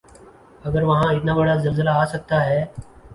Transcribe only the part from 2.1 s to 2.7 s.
سکتا ہے۔